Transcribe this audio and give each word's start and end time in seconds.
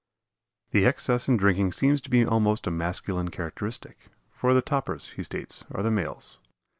The 0.71 0.83
excess 0.83 1.27
in 1.27 1.37
drinking 1.37 1.73
seems 1.73 2.01
to 2.01 2.09
be 2.09 2.25
almost 2.25 2.65
a 2.65 2.71
masculine 2.71 3.29
characteristic, 3.29 4.07
for 4.33 4.55
the 4.55 4.61
topers, 4.63 5.09
he 5.15 5.21
states, 5.21 5.63
are 5.69 5.83
the 5.83 5.91
males. 5.91 6.39